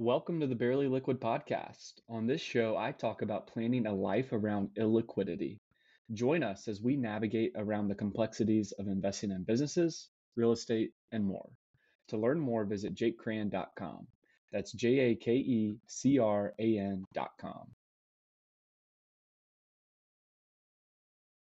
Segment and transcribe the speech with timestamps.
[0.00, 1.94] Welcome to the Barely Liquid podcast.
[2.08, 5.58] On this show, I talk about planning a life around illiquidity.
[6.12, 11.24] Join us as we navigate around the complexities of investing in businesses, real estate, and
[11.24, 11.50] more.
[12.10, 14.06] To learn more, visit jakecran.com.
[14.52, 17.66] That's J A K E C R A N.com.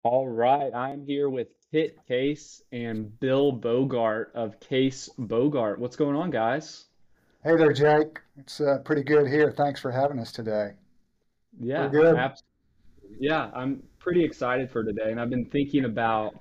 [0.04, 5.80] All right, I'm here with Kit Case and Bill Bogart of Case Bogart.
[5.80, 6.84] What's going on, guys?
[7.44, 8.20] Hey there, Jake.
[8.38, 9.52] It's uh, pretty good here.
[9.52, 10.74] Thanks for having us today.
[11.60, 12.16] Yeah, We're good.
[12.16, 12.44] abs-
[13.20, 16.36] yeah, I'm pretty excited for today, and I've been thinking about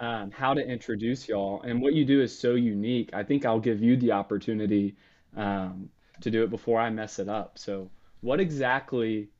[0.00, 1.62] um, how to introduce y'all.
[1.62, 3.08] And what you do is so unique.
[3.14, 4.96] I think I'll give you the opportunity
[5.34, 5.88] um,
[6.20, 7.58] to do it before I mess it up.
[7.58, 7.90] So,
[8.20, 9.30] what exactly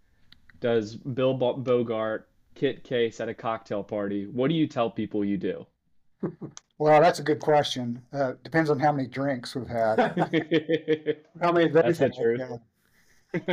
[0.61, 4.27] does Bill Bo- Bogart, Kit Case at a cocktail party?
[4.27, 5.67] What do you tell people you do?
[6.79, 8.03] Well, that's a good question.
[8.13, 9.99] Uh, depends on how many drinks we've had.
[11.41, 12.61] How many That's they've the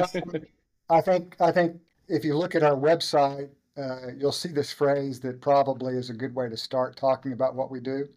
[0.04, 0.44] truth.
[0.90, 5.20] I think I think if you look at our website, uh, you'll see this phrase
[5.22, 8.08] that probably is a good way to start talking about what we do.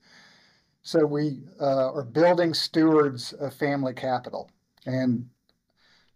[0.82, 4.50] So we uh, are building stewards of family capital,
[4.84, 5.28] and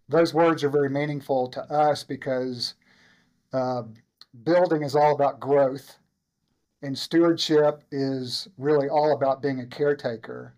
[0.08, 2.74] those words are very meaningful to us because
[3.52, 3.82] uh,
[4.44, 5.96] building is all about growth,
[6.82, 10.54] and stewardship is really all about being a caretaker.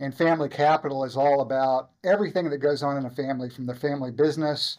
[0.00, 3.74] And family capital is all about everything that goes on in a family, from the
[3.74, 4.78] family business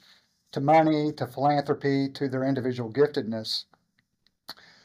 [0.52, 3.66] to money to philanthropy to their individual giftedness.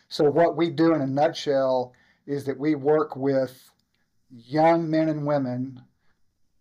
[0.08, 1.92] So, what we do in a nutshell
[2.26, 3.70] is that we work with
[4.30, 5.82] young men and women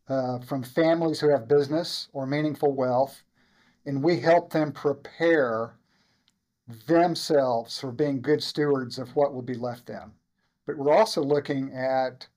[0.07, 3.23] uh, from families who have business or meaningful wealth,
[3.85, 5.78] and we help them prepare
[6.88, 10.14] themselves for being good stewards of what will be left them.
[10.66, 12.28] But we're also looking at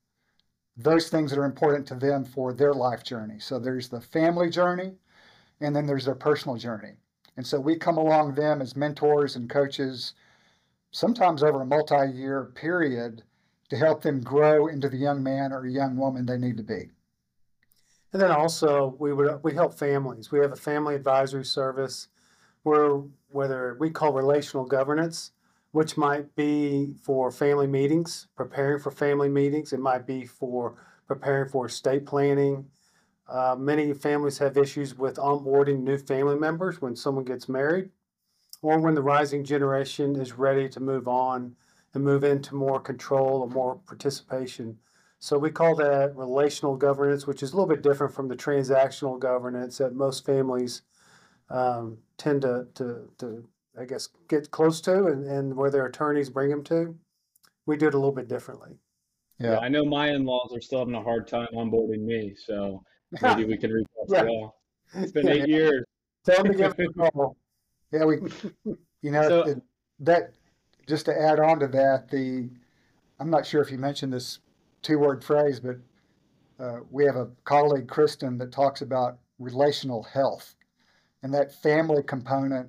[0.77, 3.39] those things that are important to them for their life journey.
[3.39, 4.95] So there's the family journey,
[5.61, 6.95] and then there's their personal journey.
[7.37, 10.15] And so we come along them as mentors and coaches,
[10.93, 13.23] sometimes over a multi year period,
[13.69, 16.91] to help them grow into the young man or young woman they need to be.
[18.13, 20.31] And then also we would we help families.
[20.31, 22.09] We have a family advisory service
[22.63, 25.33] where whether we call relational governance,
[25.73, 29.73] which might be for family meetings, preparing for family meetings.
[29.73, 30.75] It might be for
[31.09, 32.67] preparing for estate planning.
[33.29, 37.89] Uh, many families have issues with onboarding new family members when someone gets married,
[38.61, 41.57] or when the rising generation is ready to move on
[41.95, 44.79] and move into more control or more participation.
[45.19, 49.19] So we call that relational governance, which is a little bit different from the transactional
[49.19, 50.83] governance that most families
[51.51, 53.45] um, tend to, to, to,
[53.79, 56.97] I guess, get close to and, and where their attorneys bring them to.
[57.67, 58.79] We do it a little bit differently.
[59.39, 59.59] Yeah, Yeah.
[59.59, 62.83] I know my in-laws are still having a hard time onboarding me, so
[63.23, 64.25] maybe we can reach out to Yeah.
[64.25, 64.55] y'all.
[64.95, 65.33] It's been Yeah.
[65.35, 65.85] eight years.
[66.25, 67.37] Tell them to give us a call.
[67.93, 68.17] Yeah, we,
[69.03, 69.63] you know, So- it-
[70.01, 70.33] that,
[70.89, 72.49] just to add on to that, the,
[73.21, 74.41] I'm not sure if you mentioned this
[74.83, 75.77] two word phrase, but
[76.59, 80.57] uh, we have a colleague, Kristen, that talks about relational health.
[81.23, 82.69] And that family component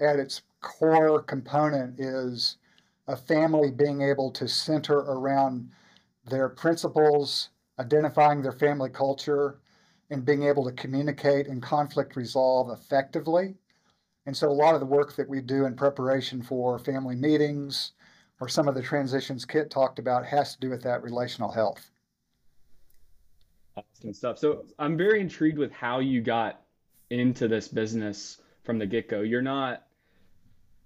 [0.00, 2.56] at its core component is
[3.06, 5.70] a family being able to center around
[6.26, 9.58] their principles, identifying their family culture,
[10.10, 13.54] and being able to communicate and conflict resolve effectively.
[14.26, 17.92] And so, a lot of the work that we do in preparation for family meetings
[18.40, 21.90] or some of the transitions Kit talked about has to do with that relational health.
[23.76, 24.38] Awesome stuff.
[24.38, 26.63] So I'm very intrigued with how you got
[27.10, 29.20] into this business from the get-go.
[29.20, 29.84] You're not,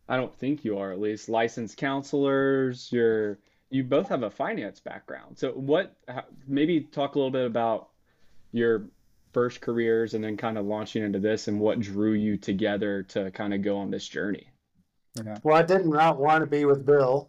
[0.08, 2.90] I don't think you are at least, licensed counselors.
[2.92, 3.38] You're,
[3.70, 5.38] you both have a finance background.
[5.38, 7.88] So what, how, maybe talk a little bit about
[8.52, 8.86] your
[9.32, 13.30] first careers and then kind of launching into this and what drew you together to
[13.30, 14.50] kind of go on this journey.
[15.16, 17.28] You know, Well, I did not want to be with Bill,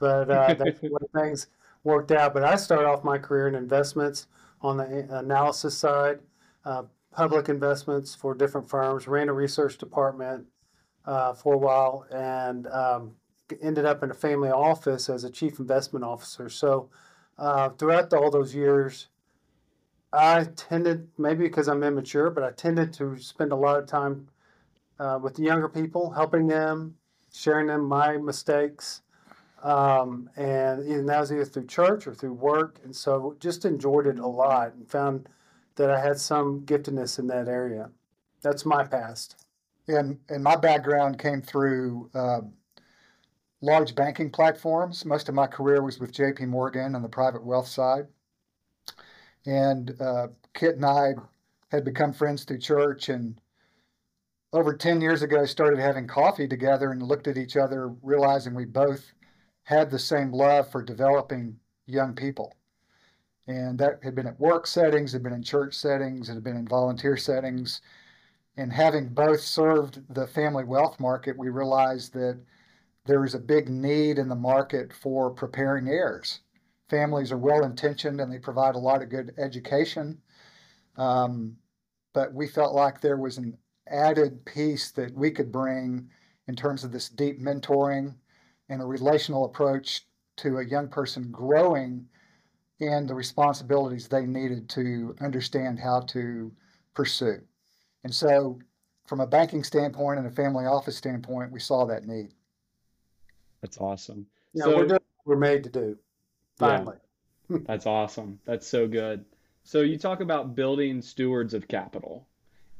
[0.00, 1.48] but uh, that's the way things
[1.82, 2.34] worked out.
[2.34, 4.26] But I started off my career in investments
[4.62, 6.20] on the analysis side,
[6.64, 6.84] uh,
[7.14, 10.46] public investments for different firms, ran a research department
[11.06, 13.12] uh, for a while, and um,
[13.62, 16.48] ended up in a family office as a chief investment officer.
[16.48, 16.88] So
[17.38, 19.08] uh, throughout all those years,
[20.12, 24.28] I tended, maybe because I'm immature, but I tended to spend a lot of time
[24.98, 26.94] uh, with the younger people, helping them,
[27.32, 29.02] sharing them my mistakes.
[29.62, 32.80] Um, and even that was either through church or through work.
[32.84, 35.28] And so just enjoyed it a lot and found
[35.76, 37.90] that I had some giftedness in that area.
[38.42, 39.44] That's my past.
[39.88, 42.40] and and my background came through uh,
[43.60, 45.04] large banking platforms.
[45.04, 46.46] Most of my career was with J.P.
[46.46, 48.06] Morgan on the private wealth side,
[49.46, 51.14] and uh, Kit and I
[51.70, 53.40] had become friends through church and
[54.52, 58.64] over 10 years ago started having coffee together and looked at each other realizing we
[58.64, 59.12] both
[59.64, 62.54] had the same love for developing young people
[63.46, 66.66] and that had been at work settings had been in church settings had been in
[66.66, 67.80] volunteer settings.
[68.56, 72.40] And having both served the family wealth market we realized that
[73.06, 76.40] there is a big need in the market for preparing heirs.
[76.88, 80.20] Families are well intentioned and they provide a lot of good education.
[80.96, 81.56] Um,
[82.14, 83.58] but we felt like there was an
[83.88, 86.08] added piece that we could bring
[86.48, 88.14] in terms of this deep mentoring
[88.68, 90.06] and a relational approach
[90.36, 92.06] to a young person growing
[92.80, 96.52] in the responsibilities they needed to understand how to
[96.94, 97.40] pursue.
[98.02, 98.58] And so,
[99.06, 102.32] from a banking standpoint and a family office standpoint, we saw that need.
[103.60, 104.26] That's awesome.
[104.52, 105.98] Yeah, so, we're doing we're made to do.
[106.58, 106.96] Finally.
[107.48, 108.38] Yeah, that's awesome.
[108.44, 109.24] That's so good.
[109.64, 112.28] So you talk about building stewards of capital.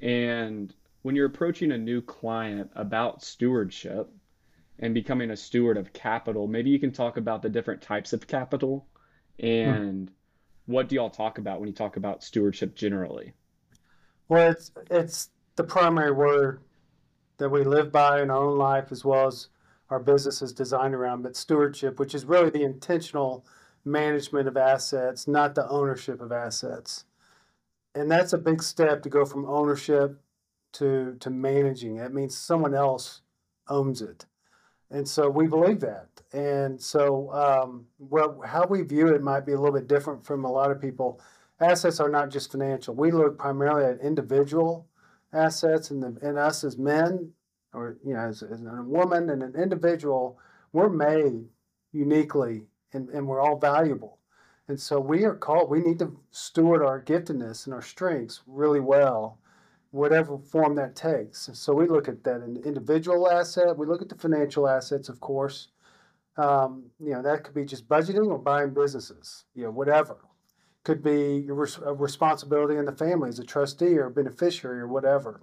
[0.01, 4.11] And when you're approaching a new client about stewardship
[4.79, 8.27] and becoming a steward of capital, maybe you can talk about the different types of
[8.27, 8.87] capital
[9.39, 10.73] and hmm.
[10.73, 13.33] what do y'all talk about when you talk about stewardship generally?
[14.29, 16.61] Well, it's it's the primary word
[17.39, 19.49] that we live by in our own life as well as
[19.91, 23.45] our business is designed around, but stewardship, which is really the intentional
[23.85, 27.05] management of assets, not the ownership of assets.
[27.95, 30.21] And that's a big step to go from ownership
[30.75, 31.97] to to managing.
[31.97, 33.21] It means someone else
[33.69, 34.27] owns it,
[34.95, 36.07] and so we believe that.
[36.33, 40.45] And so, um, well, how we view it might be a little bit different from
[40.45, 41.21] a lot of people.
[41.61, 42.95] Assets are not just financial.
[42.95, 44.87] We look primarily at individual
[45.33, 47.33] assets, and and us as men,
[47.73, 50.39] or you know, as, as a woman and an individual,
[50.73, 51.45] we're made
[51.93, 54.19] uniquely, and, and we're all valuable.
[54.69, 55.71] And so we are called.
[55.71, 59.39] We need to steward our giftedness and our strengths really well
[59.95, 61.49] whatever form that takes.
[61.53, 63.79] So we look at that an individual asset.
[63.79, 65.69] We look at the financial assets, of course.
[66.37, 70.17] Um, you know, that could be just budgeting or buying businesses, you know, whatever.
[70.83, 75.43] Could be your res- responsibility in the family as a trustee or beneficiary or whatever.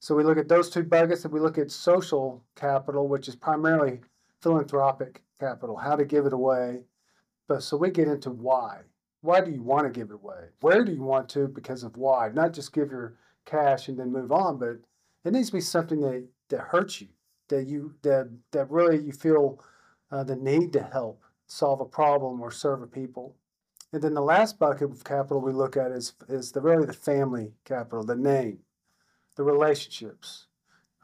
[0.00, 3.36] So we look at those two buckets and we look at social capital, which is
[3.36, 4.00] primarily
[4.42, 6.84] philanthropic capital, how to give it away.
[7.48, 8.82] But so we get into why.
[9.22, 10.48] Why do you want to give it away?
[10.60, 12.28] Where do you want to because of why?
[12.34, 14.78] Not just give your cash and then move on, but
[15.24, 17.08] it needs to be something that, that hurts you,
[17.48, 19.62] that you that that really you feel
[20.10, 23.36] uh, the need to help solve a problem or serve a people.
[23.92, 26.92] And then the last bucket of capital we look at is is the really the
[26.92, 28.58] family capital, the name,
[29.36, 30.46] the relationships.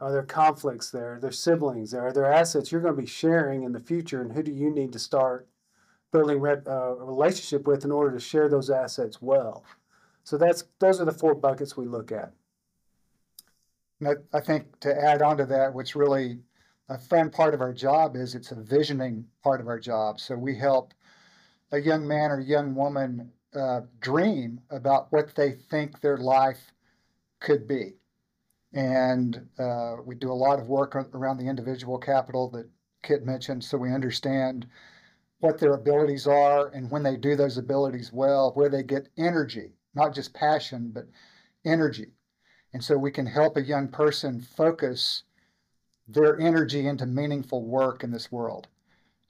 [0.01, 1.15] Are there conflicts there?
[1.15, 2.07] Are there siblings there?
[2.07, 4.21] Are there assets you're going to be sharing in the future?
[4.21, 5.47] And who do you need to start
[6.13, 9.65] building uh, a relationship with in order to share those assets well?
[10.29, 12.31] So that's those are the four buckets we look at.
[14.05, 16.37] I, I think to add on to that, what's really
[16.87, 20.19] a fun part of our job is it's a visioning part of our job.
[20.19, 20.93] So we help
[21.71, 26.73] a young man or young woman uh, dream about what they think their life
[27.39, 27.95] could be.
[28.71, 32.69] And uh, we do a lot of work around the individual capital that
[33.01, 34.67] Kit mentioned so we understand
[35.39, 39.73] what their abilities are and when they do those abilities well, where they get energy
[39.93, 41.07] not just passion, but
[41.65, 42.07] energy.
[42.73, 45.23] And so we can help a young person focus
[46.07, 48.67] their energy into meaningful work in this world.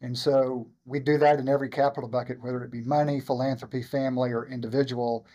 [0.02, 4.32] And so we do that in every capital bucket, whether it be money, philanthropy, family,
[4.32, 5.26] or individual,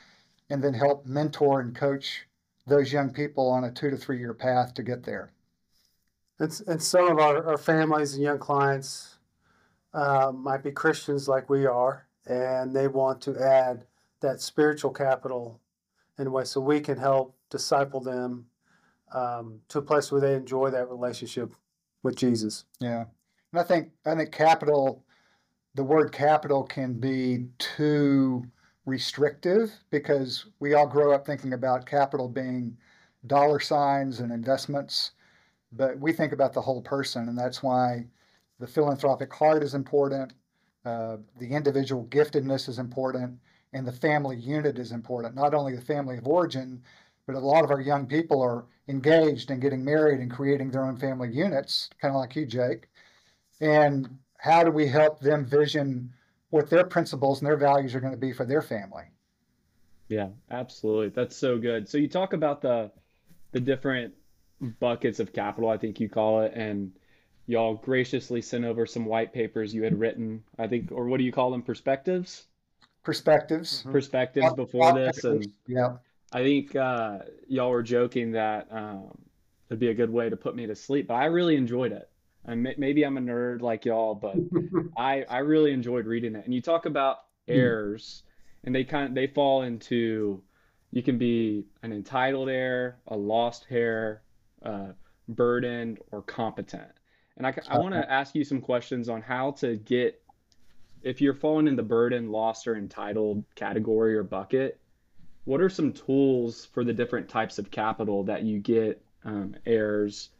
[0.49, 2.27] and then help mentor and coach
[2.67, 5.33] those young people on a two to three year path to get there.
[6.39, 9.19] And, and some of our, our families and young clients
[9.93, 13.85] uh, might be Christians like we are, and they want to add
[14.25, 15.61] that spiritual capital
[16.19, 18.47] in a way so we can help disciple them
[19.13, 21.55] um, to a place where they enjoy that relationship
[22.03, 22.65] with Jesus.
[22.81, 23.05] Yeah.
[23.53, 25.05] And I think I think capital
[25.75, 28.45] the word capital can be too
[28.87, 32.77] restrictive because we all grow up thinking about capital being
[33.27, 35.13] dollar signs and investments,
[35.73, 38.07] but we think about the whole person, and that's why
[38.61, 40.35] the philanthropic heart is important.
[40.85, 43.39] Uh, the individual giftedness is important,
[43.75, 45.35] and the family unit is important.
[45.35, 46.81] Not only the family of origin,
[47.27, 50.85] but a lot of our young people are engaged in getting married and creating their
[50.85, 52.89] own family units, kind of like you, Jake.
[53.61, 56.13] And how do we help them vision
[56.51, 59.05] what their principles and their values are going to be for their family?
[60.09, 61.09] Yeah, absolutely.
[61.09, 61.89] That's so good.
[61.89, 62.91] So you talk about the
[63.53, 64.15] the different
[64.81, 66.93] buckets of capital, I think you call it, and
[67.47, 71.25] y'all graciously sent over some white papers you had written, I think, or what do
[71.25, 72.47] you call them, perspectives?
[73.05, 73.85] Perspectives.
[73.91, 75.97] Perspectives before this, and yeah.
[76.33, 79.17] I think uh, y'all were joking that um,
[79.69, 82.11] it'd be a good way to put me to sleep, but I really enjoyed it.
[82.45, 84.37] And may- maybe I'm a nerd like y'all, but
[84.97, 86.45] I I really enjoyed reading it.
[86.45, 88.25] And you talk about heirs,
[88.65, 90.43] and they kind of they fall into
[90.91, 94.23] you can be an entitled heir, a lost heir,
[94.65, 94.89] uh,
[95.29, 96.91] burdened, or competent.
[97.37, 100.23] And I, I want to ask you some questions on how to get
[101.05, 104.81] if you're falling in the burden, lost, or entitled category or bucket.
[105.45, 110.31] What are some tools for the different types of capital that you get um, heirs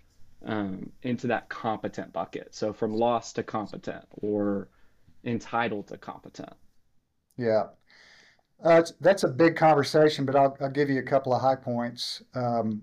[0.47, 2.55] um, into that competent bucket?
[2.55, 4.69] So from lost to competent or
[5.23, 6.55] entitled to competent.
[7.37, 7.65] Yeah.
[8.65, 12.23] Uh, that's a big conversation, but I'll, I'll give you a couple of high points.
[12.35, 12.81] Um,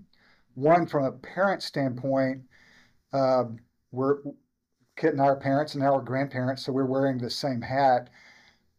[0.54, 2.42] one, from a parent standpoint,
[3.12, 3.44] uh,
[3.90, 4.18] we're
[4.96, 8.10] Kit and I are parents and now we're grandparents, so we're wearing the same hat.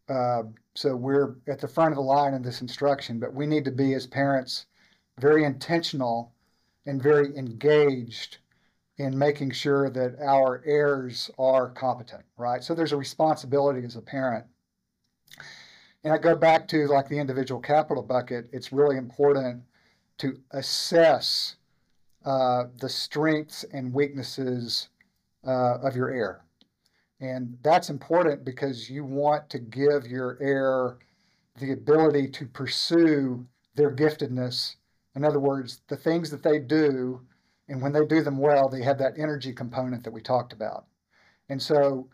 [0.09, 0.43] Uh,
[0.75, 3.71] so we're at the front of the line in this instruction, but we need to
[3.71, 4.65] be as parents
[5.19, 6.33] very intentional
[6.85, 8.37] and very engaged
[8.97, 12.63] in making sure that our heirs are competent, right?
[12.63, 14.45] So there's a responsibility as a parent.
[16.03, 19.63] And I go back to like the individual capital bucket, it's really important
[20.19, 21.55] to assess
[22.25, 24.89] uh, the strengths and weaknesses
[25.45, 26.43] uh, of your heir.
[27.19, 30.97] And that's important because you want to give your heir
[31.59, 33.45] the ability to pursue
[33.75, 34.75] their giftedness.
[35.15, 37.21] In other words, the things that they do,
[37.69, 40.85] and when they do them well, they have that energy component that we talked about.
[41.49, 42.09] And so,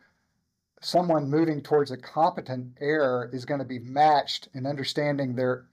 [0.81, 5.65] someone moving towards a competent heir is going to be matched in understanding their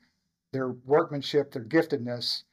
[0.53, 2.45] their workmanship, their giftedness,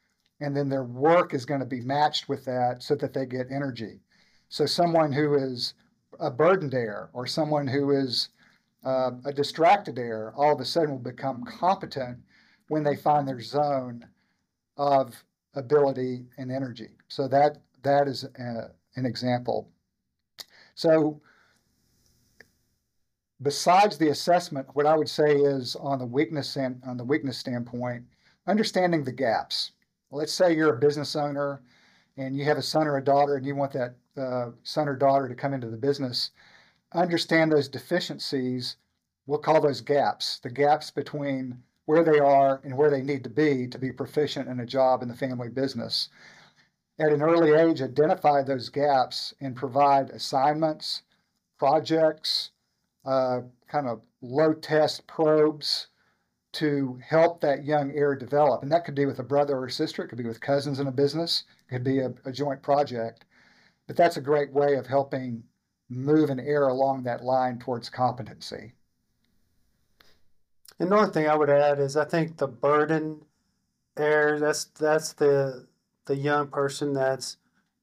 [0.42, 3.52] and then their work is going to be matched with that so that they get
[3.52, 4.02] energy.
[4.54, 5.74] So someone who is
[6.20, 8.30] a burdened heir or someone who is
[8.86, 12.20] uh, a distracted heir all of a sudden will become competent
[12.68, 14.06] when they find their zone
[14.78, 15.16] of
[15.56, 16.90] ability and energy.
[17.08, 19.72] So that that is a, an example.
[20.76, 21.20] So
[23.42, 27.40] besides the assessment, what I would say is on the weakness and on the weakness
[27.40, 28.06] standpoint,
[28.46, 29.72] understanding the gaps.
[30.12, 31.64] Let's say you're a business owner
[32.18, 34.96] and you have a son or a daughter and you want that uh, son or
[34.96, 36.32] daughter to come into the business,
[36.94, 38.78] understand those deficiencies.
[39.26, 43.30] We'll call those gaps, the gaps between where they are and where they need to
[43.30, 46.10] be to be proficient in a job in the family business.
[47.00, 51.02] At an early age, identify those gaps and provide assignments,
[51.58, 52.52] projects,
[53.06, 55.88] uh, kind of low test probes
[56.54, 58.62] to help that young heir develop.
[58.62, 60.88] And that could be with a brother or sister, it could be with cousins in
[60.88, 63.26] a business, it could be a, a joint project.
[63.88, 65.44] But that's a great way of helping
[65.90, 68.74] move an heir along that line towards competency.
[70.80, 73.22] And the thing I would add is I think the burden
[73.96, 75.68] heir that's that's the
[76.06, 77.38] the young person that's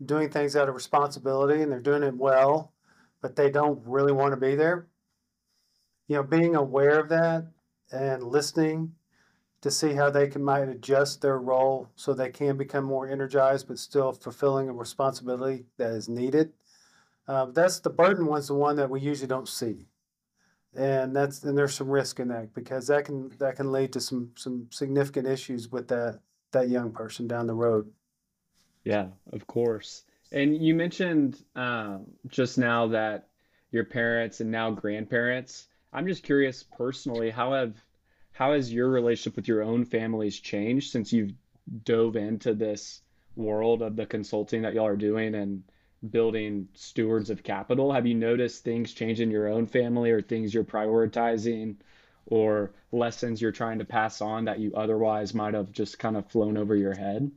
[0.04, 2.73] doing things out of responsibility and they're doing it well,
[3.21, 4.87] but they don't really want to be there.
[6.09, 7.47] You know, being aware of that
[7.92, 8.95] and listening
[9.62, 13.68] to see how they can might adjust their role so they can become more energized
[13.68, 16.52] but still fulfilling a responsibility that is needed.
[17.28, 19.86] Uh, that's the burden one's the one that we usually don't see,
[20.74, 24.00] and that's and there's some risk in that because that can that can lead to
[24.00, 26.20] some some significant issues with that
[26.52, 27.90] that young person down the road.
[28.84, 30.04] Yeah, of course.
[30.32, 33.28] And you mentioned um, just now that
[33.70, 35.68] your parents and now grandparents.
[35.92, 37.76] I'm just curious personally, how have
[38.40, 41.35] how has your relationship with your own families changed since you've
[41.85, 43.02] dove into this
[43.37, 45.62] world of the consulting that y'all are doing and
[46.09, 47.92] building stewards of capital?
[47.92, 51.76] Have you noticed things change in your own family or things you're prioritizing
[52.25, 56.26] or lessons you're trying to pass on that you otherwise might have just kind of
[56.30, 57.30] flown over your head?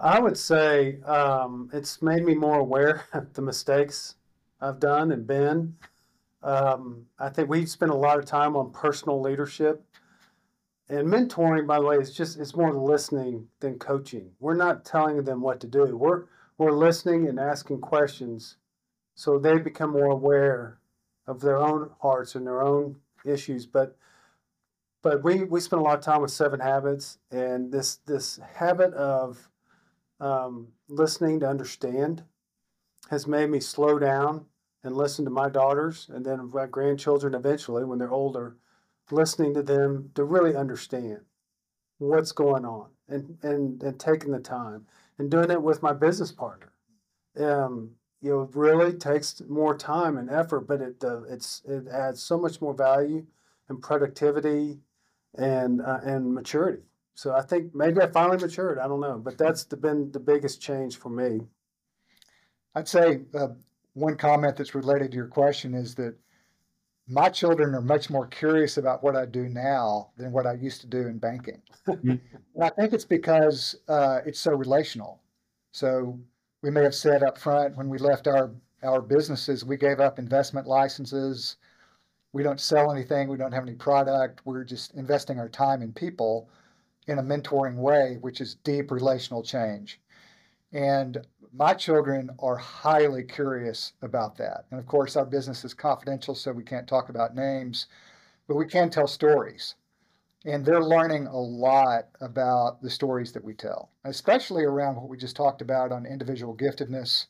[0.00, 4.14] I would say um, it's made me more aware of the mistakes
[4.58, 5.76] I've done and been.
[6.42, 9.84] Um, I think we spend a lot of time on personal leadership.
[10.88, 14.30] And mentoring, by the way, is just it's more listening than coaching.
[14.40, 15.96] We're not telling them what to do.
[15.96, 16.24] We're
[16.56, 18.56] we're listening and asking questions
[19.14, 20.78] so they become more aware
[21.26, 23.66] of their own hearts and their own issues.
[23.66, 23.96] But
[25.02, 28.94] but we, we spend a lot of time with seven habits and this this habit
[28.94, 29.50] of
[30.20, 32.22] um, listening to understand
[33.10, 34.46] has made me slow down
[34.84, 38.56] and listen to my daughters and then my grandchildren eventually when they're older,
[39.10, 41.20] listening to them to really understand
[41.98, 44.86] what's going on and, and, and taking the time
[45.18, 46.72] and doing it with my business partner.
[47.38, 51.86] Um, you know, it really takes more time and effort, but it uh, it's it
[51.86, 53.24] adds so much more value
[53.68, 54.80] and productivity
[55.36, 56.82] and uh, and maturity.
[57.14, 58.78] So I think maybe I finally matured.
[58.78, 61.40] I don't know, but that's the, been the biggest change for me.
[62.74, 63.48] I'd say uh,
[63.98, 66.14] one comment that's related to your question is that
[67.08, 70.82] my children are much more curious about what I do now than what I used
[70.82, 71.62] to do in banking.
[71.86, 72.20] and
[72.62, 75.20] I think it's because uh, it's so relational.
[75.72, 76.18] So
[76.62, 78.50] we may have said up front when we left our
[78.84, 81.56] our businesses, we gave up investment licenses.
[82.32, 83.28] We don't sell anything.
[83.28, 84.42] We don't have any product.
[84.44, 86.48] We're just investing our time in people
[87.08, 90.00] in a mentoring way, which is deep relational change.
[90.72, 91.18] And
[91.52, 94.64] my children are highly curious about that.
[94.70, 97.86] And of course, our business is confidential, so we can't talk about names,
[98.46, 99.74] but we can tell stories.
[100.44, 105.16] And they're learning a lot about the stories that we tell, especially around what we
[105.16, 107.26] just talked about on individual giftedness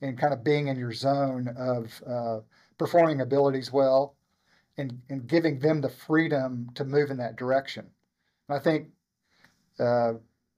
[0.00, 2.40] and kind of being in your zone of uh,
[2.78, 4.14] performing abilities well
[4.76, 7.86] and, and giving them the freedom to move in that direction.
[8.48, 8.88] And I think
[9.78, 10.14] uh,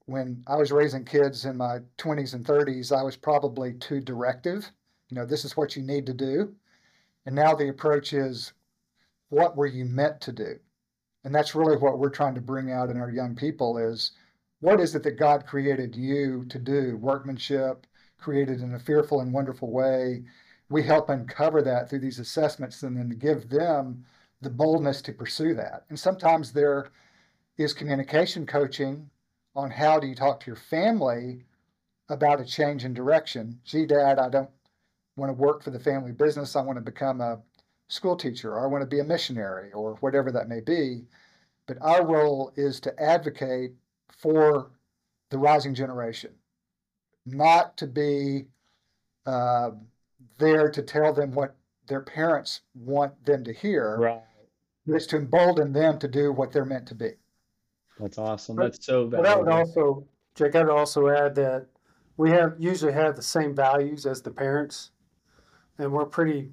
[0.06, 4.70] when I was raising kids in my 20s and 30s, I was probably too directive.
[5.08, 6.54] You know, this is what you need to do.
[7.26, 8.52] And now the approach is,
[9.28, 10.58] what were you meant to do?
[11.25, 14.12] And that's really what we're trying to bring out in our young people is
[14.60, 16.96] what is it that God created you to do?
[16.98, 17.84] Workmanship,
[18.16, 20.22] created in a fearful and wonderful way.
[20.68, 24.04] We help uncover that through these assessments and then give them
[24.40, 25.84] the boldness to pursue that.
[25.88, 26.90] And sometimes there
[27.58, 29.10] is communication coaching
[29.56, 31.44] on how do you talk to your family
[32.08, 33.58] about a change in direction.
[33.64, 34.50] Gee, Dad, I don't
[35.16, 36.54] want to work for the family business.
[36.54, 37.40] I want to become a
[37.88, 41.06] school teacher or I want to be a missionary or whatever that may be.
[41.66, 43.72] But our role is to advocate
[44.18, 44.70] for
[45.30, 46.32] the rising generation,
[47.25, 48.44] not to be
[49.25, 49.70] uh,
[50.38, 51.56] there to tell them what
[51.88, 53.96] their parents want them to hear.
[53.98, 54.22] Right.
[54.86, 57.14] But It's to embolden them to do what they're meant to be.
[57.99, 58.57] That's awesome.
[58.57, 61.67] That's so But I would also, Jake, I would also add that
[62.17, 64.91] we have usually have the same values as the parents,
[65.78, 66.50] and we're pretty,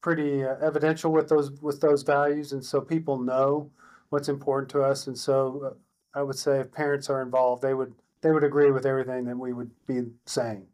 [0.00, 3.70] pretty uh, evidential with those with those values, and so people know
[4.10, 5.06] what's important to us.
[5.06, 5.74] And so,
[6.14, 9.24] uh, I would say if parents are involved, they would they would agree with everything
[9.24, 10.66] that we would be saying.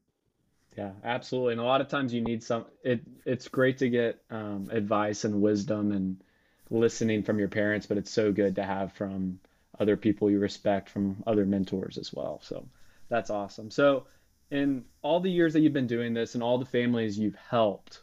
[0.77, 1.53] Yeah, absolutely.
[1.53, 5.25] And a lot of times you need some it it's great to get um, advice
[5.25, 6.23] and wisdom and
[6.71, 9.39] listening from your parents, but it's so good to have from
[9.81, 12.41] other people you respect, from other mentors as well.
[12.45, 12.69] So
[13.09, 13.71] that's awesome.
[13.71, 14.07] So
[14.51, 18.01] in all the years that you've been doing this and all the families you've helped,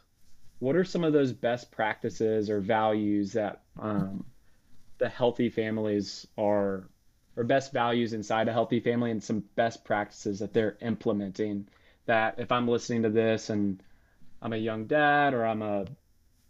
[0.59, 4.25] what are some of those best practices or values that um,
[4.97, 6.89] the healthy families are,
[7.35, 11.67] or best values inside a healthy family and some best practices that they're implementing
[12.07, 13.83] that if I'm listening to this and
[14.41, 15.85] I'm a young dad or I'm a,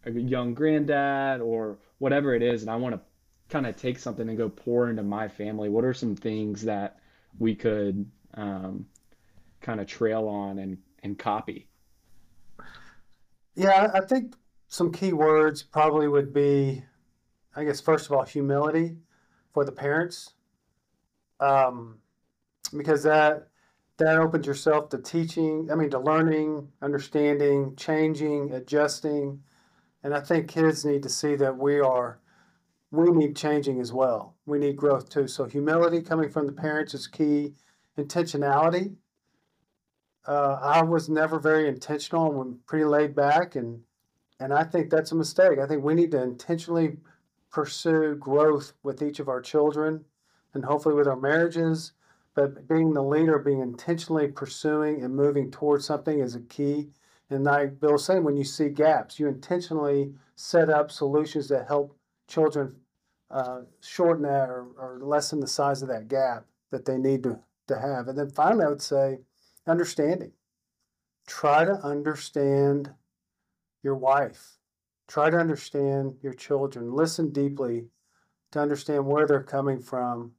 [0.06, 3.02] a young granddad or whatever it is, and I want to
[3.50, 7.00] kind of take something and go pour into my family, what are some things that
[7.40, 8.86] we could um,
[9.62, 11.68] kind of trail on and, and copy?
[13.56, 14.36] Yeah, I think
[14.68, 16.84] some key words probably would be,
[17.56, 18.98] I guess, first of all, humility
[19.54, 20.34] for the parents,
[21.40, 21.98] um,
[22.76, 23.48] because that
[23.98, 25.70] that opens yourself to teaching.
[25.72, 29.42] I mean, to learning, understanding, changing, adjusting,
[30.04, 32.20] and I think kids need to see that we are
[32.92, 34.36] we need changing as well.
[34.46, 35.28] We need growth too.
[35.28, 37.54] So humility coming from the parents is key.
[37.98, 38.96] Intentionality.
[40.26, 43.82] Uh, I was never very intentional and pretty laid back, and
[44.40, 45.58] and I think that's a mistake.
[45.58, 46.98] I think we need to intentionally
[47.50, 50.06] pursue growth with each of our children,
[50.54, 51.94] and hopefully with our marriages.
[52.36, 56.90] But being the leader, being intentionally pursuing and moving towards something is a key.
[57.32, 61.68] And like Bill was saying, when you see gaps, you intentionally set up solutions that
[61.68, 61.97] help
[62.28, 62.76] children
[63.30, 67.40] uh, shorten that or, or lessen the size of that gap that they need to,
[67.68, 68.08] to have.
[68.08, 69.20] And then finally, I would say
[69.66, 70.32] understanding.
[71.26, 72.92] Try to understand
[73.84, 74.58] your wife.
[75.08, 76.94] Try to understand your children.
[76.94, 77.88] Listen deeply
[78.52, 80.32] to understand where they're coming from.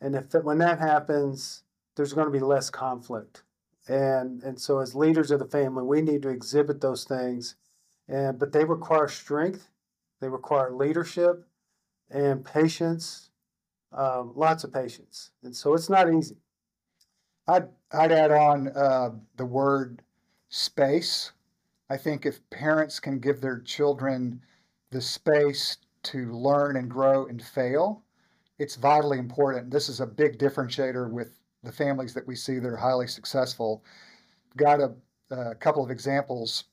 [0.00, 1.64] And if when that happens,
[1.96, 3.42] there's going to be less conflict.
[3.88, 7.56] And and so as leaders of the family, we need to exhibit those things.
[8.08, 9.70] And but they require strength.
[10.20, 11.46] They require leadership
[12.10, 13.30] and patience,
[13.92, 15.30] um, lots of patience.
[15.42, 16.36] And so it's not easy.
[17.46, 20.02] I'd, I'd add on uh, the word
[20.48, 21.32] space.
[21.90, 24.42] I think if parents can give their children
[24.90, 28.02] the space to learn and grow and fail,
[28.58, 29.70] it's vitally important.
[29.70, 33.84] This is a big differentiator with the families that we see that are highly successful.
[34.56, 34.92] Got a,
[35.30, 36.64] a couple of examples.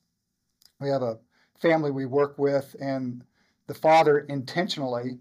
[0.79, 1.19] We have a
[1.59, 3.23] family we work with, and
[3.67, 5.19] the father intentionally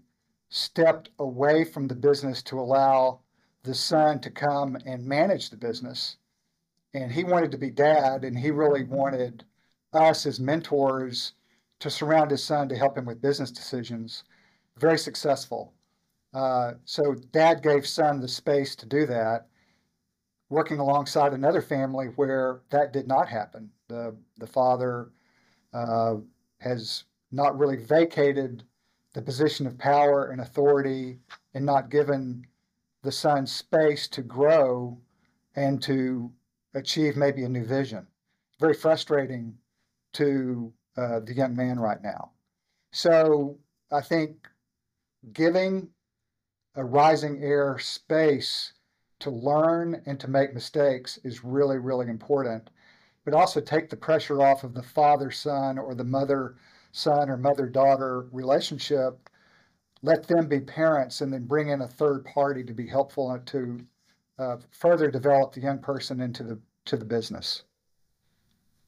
[0.49, 3.19] stepped away from the business to allow
[3.63, 6.17] the son to come and manage the business.
[6.93, 9.43] And he wanted to be dad, and he really wanted
[9.93, 11.33] us as mentors
[11.79, 14.23] to surround his son to help him with business decisions.
[14.77, 15.73] Very successful.
[16.33, 19.47] Uh, so dad gave son the space to do that,
[20.49, 23.69] working alongside another family where that did not happen.
[23.87, 25.11] The the father
[25.73, 26.15] uh,
[26.59, 28.63] has not really vacated
[29.13, 31.19] the position of power and authority
[31.53, 32.45] and not given
[33.03, 34.97] the son space to grow
[35.55, 36.31] and to
[36.73, 38.05] achieve maybe a new vision.
[38.59, 39.57] Very frustrating
[40.13, 42.31] to uh, the young man right now.
[42.91, 43.57] So
[43.91, 44.47] I think
[45.33, 45.89] giving
[46.75, 48.73] a rising heir space
[49.19, 52.69] to learn and to make mistakes is really, really important.
[53.23, 56.55] But also take the pressure off of the father son or the mother
[56.95, 59.29] son or mother daughter relationship.
[60.01, 63.79] Let them be parents and then bring in a third party to be helpful to
[64.39, 67.63] uh, further develop the young person into the to the business.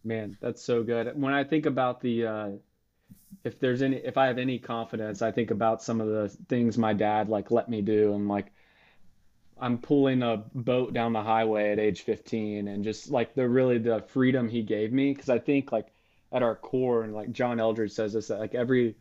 [0.03, 1.19] Man, that's so good.
[1.19, 2.49] When I think about the uh,
[3.43, 6.77] if there's any if I have any confidence, I think about some of the things
[6.77, 8.53] my dad like let me do and like
[9.59, 13.79] I'm pulling a boat down the highway at age 15 and just like the really
[13.79, 15.87] the freedom he gave me because I think like
[16.31, 18.95] at our core and like John Eldredge says this that like every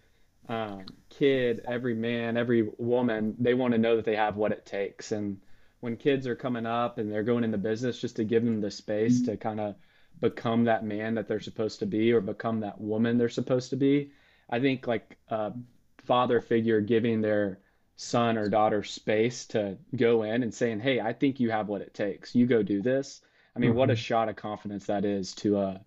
[0.48, 4.64] um, kid, every man, every woman, they want to know that they have what it
[4.64, 5.12] takes.
[5.12, 5.38] And
[5.80, 8.70] when kids are coming up and they're going into business, just to give them the
[8.70, 9.74] space to kind of
[10.20, 13.76] become that man that they're supposed to be or become that woman they're supposed to
[13.76, 14.12] be.
[14.48, 15.52] I think like a
[15.98, 17.58] father figure giving their
[17.96, 21.80] son or daughter space to go in and saying, "Hey, I think you have what
[21.80, 22.34] it takes.
[22.34, 23.20] You go do this."
[23.54, 23.78] I mean, mm-hmm.
[23.78, 24.00] what a mm-hmm.
[24.00, 25.78] shot of confidence that is to uh,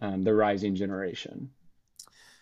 [0.00, 1.50] um, the rising generation.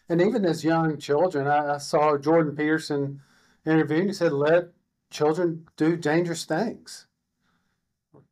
[0.09, 3.21] And even as young children, I, I saw Jordan Peterson
[3.65, 4.09] interviewing.
[4.09, 4.69] He said, "Let
[5.11, 7.07] children do dangerous things,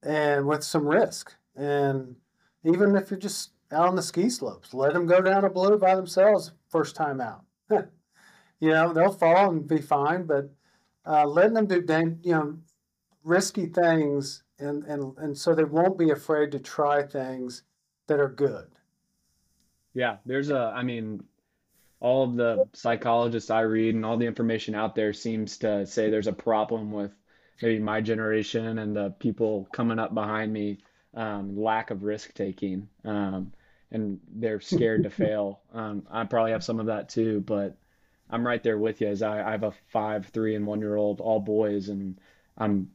[0.02, 1.34] and with some risk.
[1.56, 2.16] And
[2.64, 5.78] even if you're just out on the ski slopes, let them go down a blue
[5.78, 7.44] by themselves first time out.
[7.70, 10.50] you know, they'll fall and be fine, but
[11.06, 12.58] uh, letting them do, dang, you know,
[13.22, 17.62] risky things, and, and and so they won't be afraid to try things
[18.06, 18.68] that are good.
[19.94, 20.72] Yeah, there's a.
[20.76, 21.24] I mean,
[22.00, 26.10] all of the psychologists I read and all the information out there seems to say
[26.10, 27.12] there's a problem with
[27.62, 30.78] maybe my generation and the people coming up behind me
[31.14, 33.52] um, lack of risk taking um,
[33.92, 37.78] and they're scared to fail um, i probably have some of that too but
[38.30, 39.08] I'm right there with you.
[39.08, 42.18] As I, I have a five, three, and one year old, all boys, and
[42.56, 42.90] I'm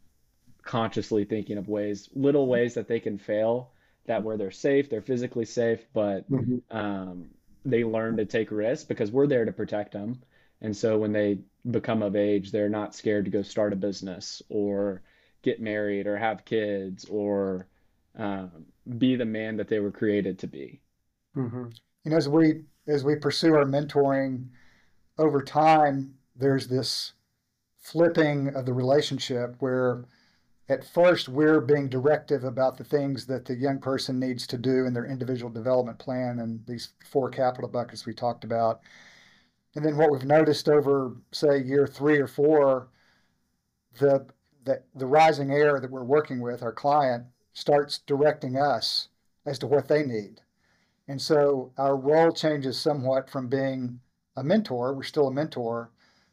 [0.64, 3.72] consciously thinking of ways, little ways that they can fail,
[4.10, 6.76] that where they're safe, they're physically safe, but mm-hmm.
[6.76, 7.30] um,
[7.64, 10.20] they learn to take risks because we're there to protect them.
[10.62, 11.38] And so when they
[11.70, 15.04] become of age, they're not scared to go start a business or
[15.44, 17.68] get married or have kids or
[18.18, 18.66] um,
[18.98, 20.82] be the man that they were created to be.
[21.38, 21.66] Mm-hmm.
[22.04, 24.48] You know, as we as we pursue our mentoring
[25.20, 27.14] over time, there's this
[27.78, 30.06] flipping of the relationship where
[30.70, 34.86] at first we're being directive about the things that the young person needs to do
[34.86, 38.82] in their individual development plan and these four capital buckets we talked about.
[39.76, 42.90] And then what we've noticed over, say, year three or four,
[44.00, 44.28] the,
[44.64, 49.10] the, the rising heir that we're working with, our client, starts directing us
[49.48, 50.42] as to what they need.
[51.08, 54.00] And so our role changes somewhat from being
[54.36, 54.94] a mentor.
[54.94, 55.90] We're still a mentor,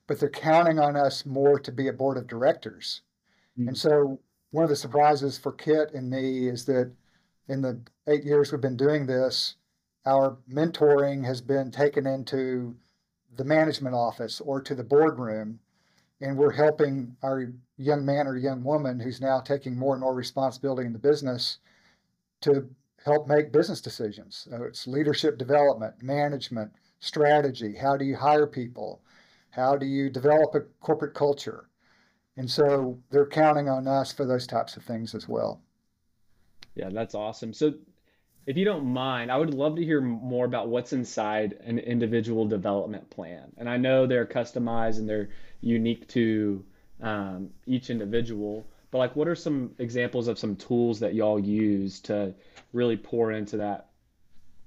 [0.07, 3.01] but they're counting on us more to be a board of directors.
[3.59, 3.69] Mm-hmm.
[3.69, 6.93] And so one of the surprises for Kit and me is that
[7.49, 9.57] in the eight years we've been doing this,
[10.05, 12.77] our mentoring has been taken into
[13.37, 15.59] the management office or to the boardroom,
[16.21, 20.15] and we're helping our young man or young woman who's now taking more and more
[20.15, 21.59] responsibility in the business
[22.41, 22.69] to
[23.05, 24.47] help make business decisions.
[24.51, 27.75] So it's leadership development, management, strategy?
[27.75, 29.03] How do you hire people?
[29.51, 31.69] How do you develop a corporate culture?
[32.37, 35.61] And so they're counting on us for those types of things as well.
[36.75, 37.55] Yeah, that's awesome.
[37.55, 37.75] So
[38.47, 42.47] if you don't mind, I would love to hear more about what's inside an individual
[42.47, 43.53] development plan.
[43.57, 46.65] And I know they're customized and they're unique to
[47.03, 52.01] um, each individual, but like what are some examples of some tools that y'all use
[52.01, 52.35] to
[52.73, 53.89] really pour into that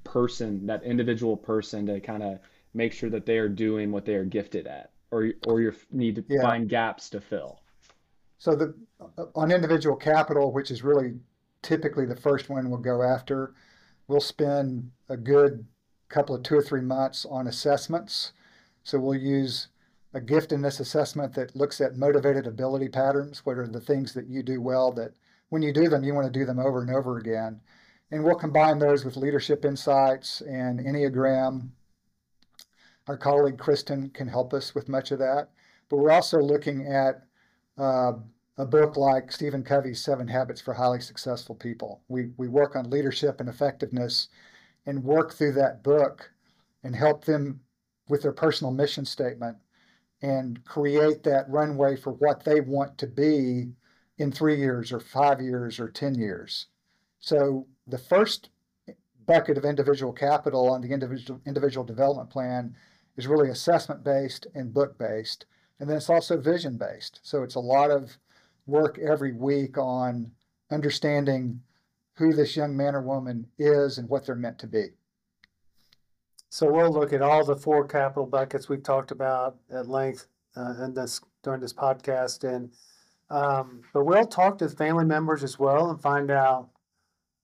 [0.04, 2.40] person, that individual person, to kind of
[2.74, 6.16] make sure that they are doing what they are gifted at, or or you need
[6.16, 6.42] to yeah.
[6.42, 7.60] find gaps to fill.
[8.38, 11.14] So the uh, on individual capital, which is really
[11.62, 13.54] typically the first one we'll go after,
[14.08, 15.66] we'll spend a good
[16.08, 18.34] couple of two or three months on assessments.
[18.84, 19.68] So we'll use
[20.14, 23.46] a giftedness assessment that looks at motivated ability patterns.
[23.46, 25.12] What are the things that you do well that
[25.50, 27.62] when you do them, you want to do them over and over again?
[28.12, 31.70] And we'll combine those with leadership insights and Enneagram.
[33.10, 35.50] Our colleague Kristen can help us with much of that.
[35.90, 37.24] But we're also looking at
[37.76, 38.12] uh,
[38.56, 42.04] a book like Stephen Covey's Seven Habits for Highly Successful People.
[42.08, 44.28] We, we work on leadership and effectiveness
[44.86, 46.32] and work through that book
[46.84, 47.62] and help them
[48.10, 49.58] with their personal mission statement
[50.22, 53.72] and create that runway for what they want to be
[54.20, 56.68] in three years or five years or 10 years.
[57.20, 58.50] So the first
[59.26, 62.76] bucket of individual capital on the individual, individual development plan
[63.20, 65.46] is really assessment based and book based.
[65.80, 67.20] And then it's also vision based.
[67.22, 68.18] So it's a lot of
[68.66, 70.32] work every week on
[70.72, 71.62] understanding
[72.16, 74.88] who this young man or woman is and what they're meant to be.
[76.50, 80.84] So we'll look at all the four capital buckets we've talked about at length uh,
[80.84, 82.72] in this during this podcast, and
[83.30, 86.70] um, but we'll talk to family members as well and find out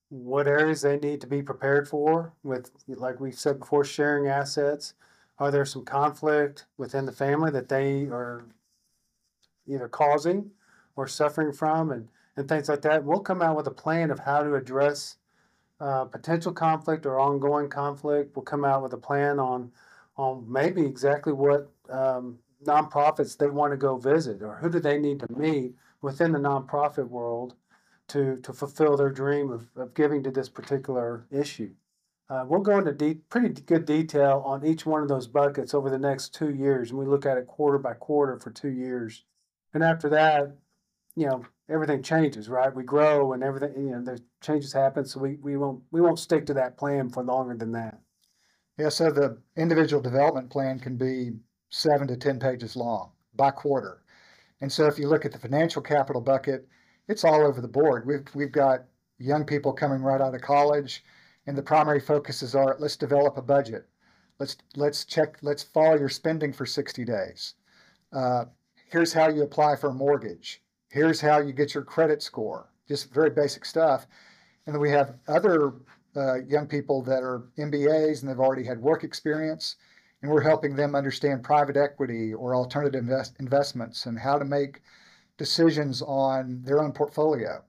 [0.09, 2.33] what areas they need to be prepared for.
[2.41, 4.95] With like we said before, sharing assets.
[5.37, 8.45] Are there some conflict within the family that they are
[9.67, 10.51] either causing
[10.95, 13.03] or suffering from, and and things like that?
[13.03, 15.17] We'll come out with a plan of how to address
[15.79, 18.35] uh, potential conflict or ongoing conflict.
[18.35, 19.71] We'll come out with a plan on
[20.17, 24.97] on maybe exactly what um, nonprofits they want to go visit or who do they
[24.97, 27.55] need to meet within the nonprofit world
[28.07, 31.71] to to fulfill their dream of, of giving to this particular issue.
[32.29, 35.89] Uh, we'll go into de- pretty good detail on each one of those buckets over
[35.89, 39.23] the next two years, and we look at it quarter by quarter for two years.
[39.73, 40.55] And after that,
[41.15, 42.73] you know, everything changes, right?
[42.73, 45.05] We grow and everything, you know, the changes happen.
[45.05, 47.99] So we, we won't we won't stick to that plan for longer than that.
[48.77, 51.31] Yeah, so the individual development plan can be
[51.69, 54.01] seven to ten pages long by quarter.
[54.61, 56.67] And so if you look at the financial capital bucket,
[57.07, 58.05] it's all over the board.
[58.05, 58.85] We've we've got
[59.17, 61.03] young people coming right out of college,
[61.47, 63.87] and the primary focuses are let's develop a budget.
[64.39, 67.53] Let's let's check, let's follow your spending for 60 days.
[68.11, 68.45] Uh,
[68.89, 70.61] here's how you apply for a mortgage
[70.95, 74.07] here's how you get your credit score, just very basic stuff.
[74.65, 75.73] And then we have other
[76.15, 79.75] uh, young people that are MBAs and they've already had work experience,
[80.21, 84.81] and we're helping them understand private equity or alternative invest- investments and how to make
[85.37, 87.61] decisions on their own portfolio.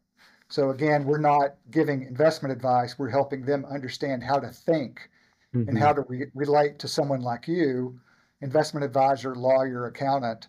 [0.49, 2.99] So again, we're not giving investment advice.
[2.99, 5.11] We're helping them understand how to think
[5.55, 5.69] mm-hmm.
[5.69, 7.99] and how to re- relate to someone like you,
[8.41, 10.49] investment advisor, lawyer, accountant.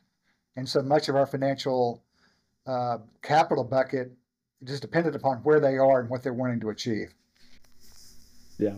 [0.56, 2.04] And so much of our financial
[2.66, 4.12] uh, capital bucket
[4.64, 7.14] just dependent upon where they are and what they're wanting to achieve.
[8.58, 8.78] Yeah,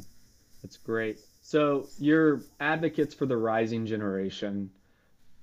[0.61, 1.19] that's great.
[1.41, 4.69] So you're advocates for the rising generation.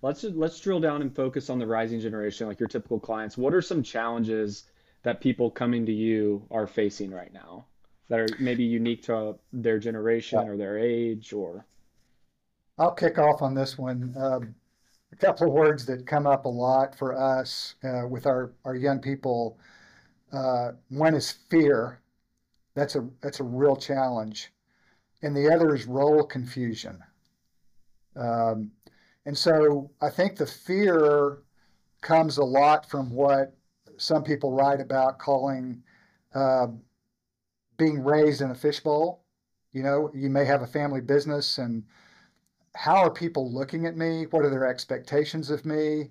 [0.03, 3.39] Let's let's drill down and focus on the rising generation, like your typical clients.
[3.39, 4.65] What are some challenges
[5.07, 7.65] that people coming to you are facing right now
[8.09, 10.49] that are maybe unique to their generation yeah.
[10.49, 11.65] or their age or?
[12.77, 14.13] I'll kick off on this one.
[14.19, 14.57] Um,
[15.13, 18.75] a couple of words that come up a lot for us uh, with our, our
[18.75, 19.61] young people.
[20.33, 22.01] Uh, one is fear.
[22.75, 24.53] That's a that's a real challenge,
[25.23, 26.99] and the other is role confusion.
[28.17, 28.73] Um,
[29.25, 31.39] and so I think the fear
[32.01, 33.56] comes a lot from what
[33.99, 35.83] some people write about calling
[36.35, 36.69] uh,
[37.77, 39.25] being raised in a fishbowl.
[39.73, 41.85] You know, you may have a family business and
[42.75, 44.27] how are people looking at me?
[44.31, 46.11] What are their expectations of me?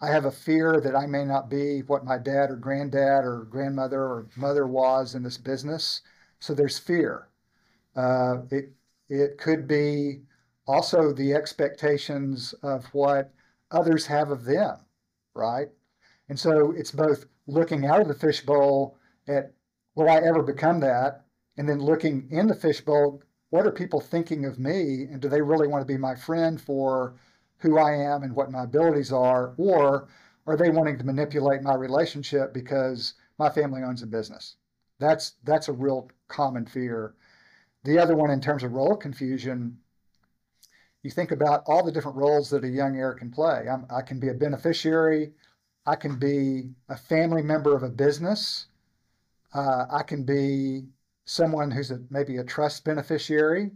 [0.00, 3.44] I have a fear that I may not be what my dad or granddad or
[3.44, 6.02] grandmother or mother was in this business.
[6.40, 7.28] So there's fear.
[7.94, 8.72] Uh, it
[9.08, 10.22] it could be
[10.66, 13.32] also the expectations of what
[13.70, 14.78] others have of them,
[15.34, 15.68] right?
[16.28, 18.96] And so it's both looking out of the fishbowl
[19.28, 19.52] at
[19.94, 21.24] will I ever become that,
[21.56, 25.04] and then looking in the fishbowl what are people thinking of me?
[25.04, 27.16] And do they really want to be my friend for
[27.58, 29.52] who I am and what my abilities are?
[29.58, 30.08] Or
[30.46, 34.56] are they wanting to manipulate my relationship because my family owns a business?
[34.98, 37.14] That's that's a real common fear.
[37.84, 39.76] The other one in terms of role confusion
[41.02, 43.66] you think about all the different roles that a young heir can play.
[43.70, 45.32] I'm, i can be a beneficiary
[45.86, 48.66] i can be a family member of a business
[49.54, 50.84] uh, i can be
[51.24, 53.70] someone who's a, maybe a trust beneficiary.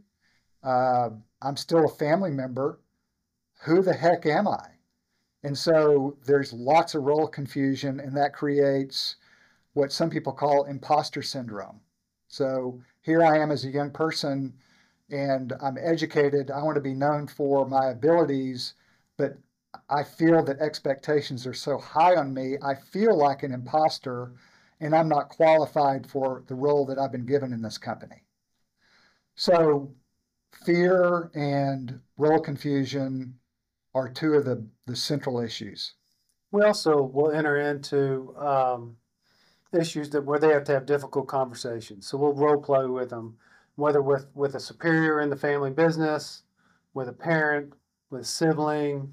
[0.62, 1.10] Uh,
[1.42, 2.80] I'm still a family member.
[3.64, 4.66] Who the heck am I?
[5.44, 9.16] And so there's lots of role confusion, and that creates
[9.74, 11.80] what some people call imposter syndrome.
[12.28, 14.52] So here I am as a young person,
[15.10, 16.50] and I'm educated.
[16.50, 18.74] I want to be known for my abilities,
[19.16, 19.38] but
[19.88, 24.32] I feel that expectations are so high on me, I feel like an imposter
[24.80, 28.22] and I'm not qualified for the role that I've been given in this company.
[29.34, 29.94] So,
[30.64, 33.38] fear and role confusion
[33.94, 35.94] are two of the, the central issues.
[36.52, 38.96] We also will enter into um,
[39.72, 42.06] issues that where they have to have difficult conversations.
[42.06, 43.36] So we'll role play with them,
[43.74, 46.42] whether with with a superior in the family business,
[46.94, 47.74] with a parent,
[48.10, 49.12] with a sibling,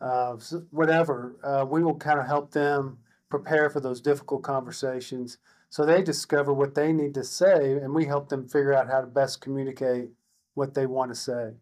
[0.00, 0.36] uh,
[0.70, 1.36] whatever.
[1.42, 5.38] Uh, we will kind of help them prepare for those difficult conversations.
[5.70, 9.00] So they discover what they need to say and we help them figure out how
[9.00, 10.10] to best communicate
[10.54, 11.52] what they want to say.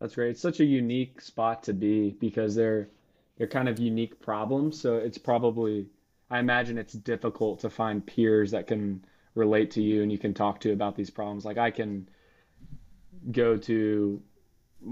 [0.00, 0.30] That's great.
[0.30, 2.90] It's such a unique spot to be because they're
[3.38, 4.80] they're kind of unique problems.
[4.80, 5.86] So it's probably
[6.28, 10.34] i imagine it's difficult to find peers that can relate to you and you can
[10.34, 11.46] talk to about these problems.
[11.46, 12.08] Like i can
[13.32, 14.22] go to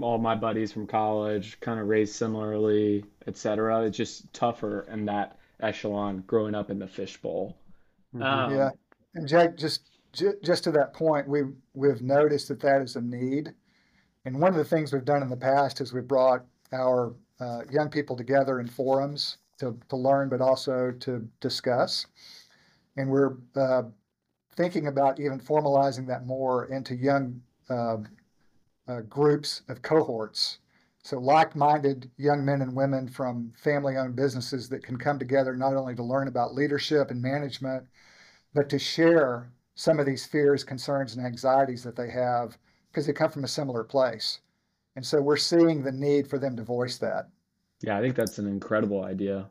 [0.01, 3.83] all my buddies from college, kind of raised similarly, etc.
[3.85, 7.57] It's just tougher in that echelon growing up in the fishbowl.
[8.13, 8.23] Mm-hmm.
[8.23, 8.69] Um, yeah,
[9.15, 9.89] and Jake, just
[10.43, 11.43] just to that point, we
[11.73, 13.53] we've noticed that that is a need,
[14.25, 17.61] and one of the things we've done in the past is we've brought our uh,
[17.71, 22.05] young people together in forums to to learn, but also to discuss,
[22.97, 23.83] and we're uh,
[24.55, 27.97] thinking about even formalizing that more into young uh,
[28.87, 30.59] uh, groups of cohorts.
[31.03, 35.55] So, like minded young men and women from family owned businesses that can come together
[35.55, 37.85] not only to learn about leadership and management,
[38.53, 42.57] but to share some of these fears, concerns, and anxieties that they have
[42.89, 44.39] because they come from a similar place.
[44.95, 47.29] And so we're seeing the need for them to voice that.
[47.81, 49.49] Yeah, I think that's an incredible idea.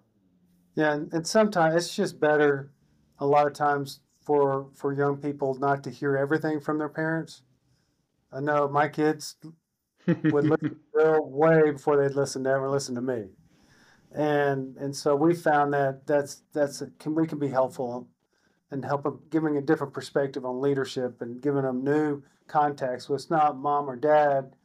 [0.75, 2.73] Yeah, and, and sometimes it's just better
[3.21, 7.43] a lot of times for for young people not to hear everything from their parents
[8.35, 9.37] I know my kids
[10.07, 13.27] would listen to Bill way before they'd listen to ever listen to me,
[14.13, 18.09] and and so we found that that's that's a, can we can be helpful
[18.71, 23.07] and help them giving a different perspective on leadership and giving them new context.
[23.07, 24.57] So it's not mom or dad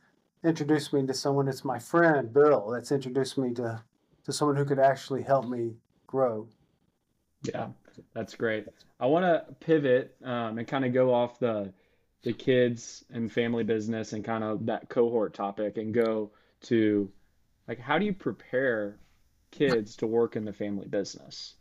[0.44, 1.48] introduced me to someone.
[1.48, 3.84] It's my friend Bill that's introduced me to
[4.26, 5.74] to someone who could actually help me
[6.08, 6.48] grow.
[7.44, 7.68] Yeah,
[8.14, 8.66] that's great.
[9.00, 11.72] I want to pivot um, and kind of go off the
[12.24, 17.10] the kids and family business and kind of that cohort topic and go to
[17.68, 19.00] like how do you prepare
[19.52, 21.56] kids to work in the family business?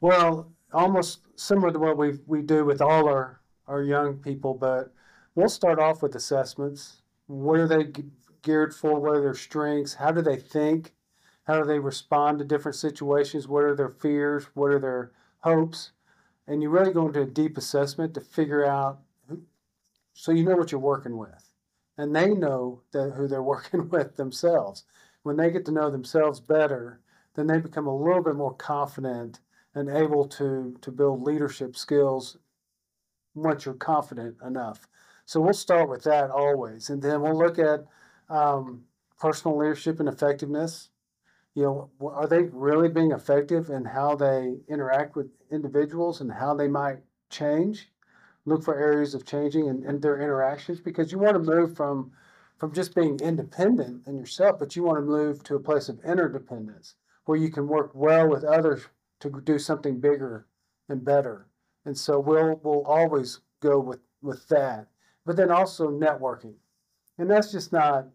[0.00, 4.92] Well, almost similar to what we we do with all our our young people, but
[5.34, 7.02] we'll start off with assessments.
[7.26, 7.92] What are they
[8.42, 9.00] geared for?
[9.00, 9.94] What are their strengths?
[9.94, 10.92] How do they think?
[11.44, 13.48] How do they respond to different situations?
[13.48, 14.46] What are their fears?
[14.54, 15.92] What are their hopes?
[16.46, 19.00] And you really go into a deep assessment to figure out
[20.12, 21.50] so you know what you're working with.
[21.98, 24.84] And they know that who they're working with themselves.
[25.22, 27.00] When they get to know themselves better
[27.34, 29.40] then they become a little bit more confident
[29.74, 32.38] and able to to build leadership skills
[33.34, 34.86] once you're confident enough.
[35.26, 36.90] So we'll start with that always.
[36.90, 37.84] And then we'll look at
[38.28, 38.84] um,
[39.18, 40.90] personal leadership and effectiveness
[41.54, 46.54] you know, are they really being effective in how they interact with individuals and how
[46.54, 46.98] they might
[47.30, 47.90] change?
[48.44, 52.12] Look for areas of changing in, in their interactions because you want to move from
[52.58, 55.98] from just being independent in yourself, but you want to move to a place of
[56.04, 58.86] interdependence where you can work well with others
[59.20, 60.46] to do something bigger
[60.88, 61.46] and better.
[61.84, 64.88] And so we'll we'll always go with with that.
[65.24, 66.54] But then also networking.
[67.16, 68.08] And that's just not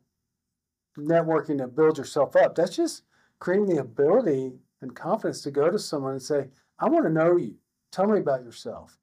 [0.98, 2.56] networking to build yourself up.
[2.56, 3.04] That's just
[3.40, 6.48] creating the ability and confidence to go to someone and say,
[6.80, 7.56] I want to know you.
[7.92, 8.98] Tell me about yourself.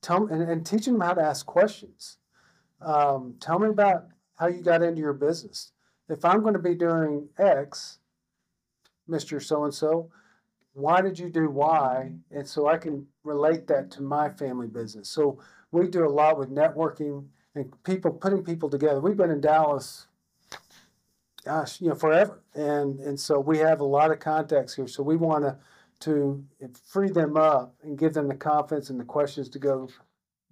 [0.00, 2.18] Tell me, and, and teaching them how to ask questions.
[2.80, 5.72] Um, tell me about how you got into your business.
[6.08, 7.98] If I'm going to be doing X,
[9.08, 9.42] Mr.
[9.42, 10.10] So and so,
[10.74, 12.12] why did you do Y?
[12.30, 15.08] And so I can relate that to my family business.
[15.08, 15.38] So
[15.70, 19.00] we do a lot with networking and people putting people together.
[19.00, 20.06] We've been in Dallas
[21.44, 22.42] gosh, you know, forever.
[22.54, 24.88] And and so we have a lot of contacts here.
[24.88, 25.56] So we want to
[26.00, 26.44] to
[26.84, 29.88] free them up and give them the confidence and the questions to go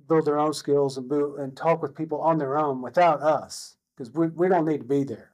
[0.08, 4.14] build their own skills and and talk with people on their own without us because
[4.14, 5.32] we, we don't need to be there.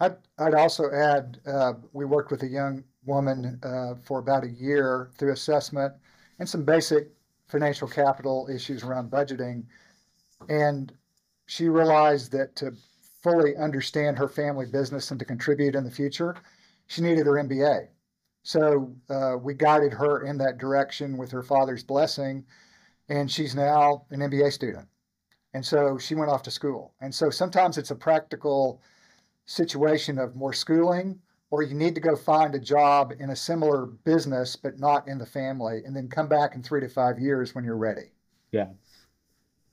[0.00, 4.50] I'd, I'd also add uh, we worked with a young woman uh, for about a
[4.50, 5.92] year through assessment
[6.38, 7.08] and some basic
[7.46, 9.64] financial capital issues around budgeting.
[10.48, 10.92] And
[11.46, 12.72] she realized that to
[13.22, 16.36] fully understand her family business and to contribute in the future,
[16.86, 17.88] she needed her MBA.
[18.42, 22.44] So uh, we guided her in that direction with her father's blessing,
[23.08, 24.88] and she's now an MBA student.
[25.54, 26.94] And so she went off to school.
[27.00, 28.82] And so sometimes it's a practical
[29.46, 31.20] situation of more schooling,
[31.50, 35.18] or you need to go find a job in a similar business, but not in
[35.18, 38.12] the family, and then come back in three to five years when you're ready.
[38.50, 38.68] Yeah.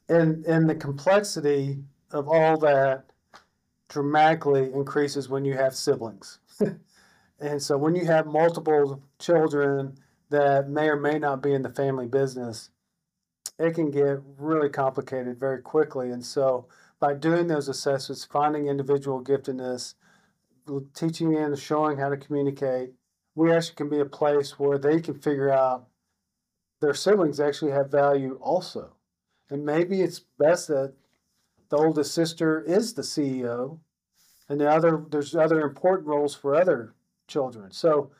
[0.09, 1.79] And and the complexity
[2.11, 3.08] of all that
[3.89, 6.39] dramatically increases when you have siblings.
[7.39, 9.97] and so when you have multiple children
[10.29, 12.69] that may or may not be in the family business,
[13.57, 16.11] it can get really complicated very quickly.
[16.11, 16.67] And so
[16.99, 19.95] by doing those assessments, finding individual giftedness,
[20.93, 22.91] teaching and showing how to communicate,
[23.35, 25.87] we actually can be a place where they can figure out
[26.79, 28.95] their siblings actually have value also.
[29.49, 30.93] And maybe it's best that
[31.69, 33.79] the oldest sister is the CEO,
[34.47, 36.93] and the other there's other important roles for other
[37.27, 37.71] children.
[37.71, 38.11] So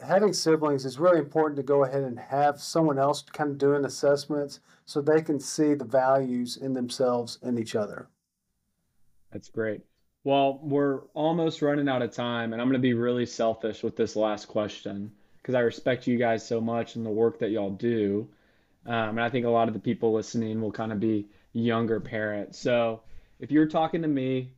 [0.00, 3.84] having siblings is really important to go ahead and have someone else kind of doing
[3.84, 8.08] assessments so they can see the values in themselves and each other.
[9.32, 9.82] That's great.
[10.24, 13.96] Well, we're almost running out of time, and I'm going to be really selfish with
[13.96, 17.70] this last question because I respect you guys so much and the work that y'all
[17.70, 18.28] do.
[18.86, 21.28] Um, and I think a lot of the people listening will kind of be
[21.58, 22.54] younger parent.
[22.54, 23.02] So
[23.40, 24.52] if you're talking to me,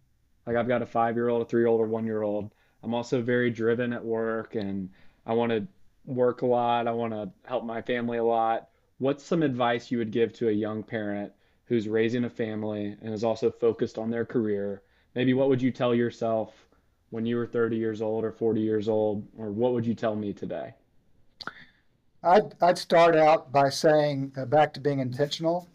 [0.46, 2.50] like I've got a five year old, a three year old, or one year old,
[2.82, 4.88] I'm also very driven at work and
[5.26, 5.66] I want to
[6.06, 6.88] work a lot.
[6.88, 8.68] I want to help my family a lot.
[8.98, 11.32] What's some advice you would give to a young parent
[11.64, 14.82] who's raising a family and is also focused on their career?
[15.14, 16.66] Maybe what would you tell yourself
[17.10, 20.14] when you were 30 years old or 40 years old, or what would you tell
[20.14, 20.74] me today?
[22.22, 25.68] I'd, I'd start out by saying, uh, back to being intentional,